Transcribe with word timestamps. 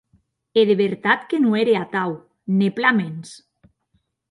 E 0.59 0.61
de 0.69 0.75
vertat 0.83 1.19
que 1.29 1.37
non 1.43 1.53
ère 1.61 1.73
atau, 1.83 2.11
ne 2.59 2.69
plan 2.77 2.95
mens. 2.99 3.27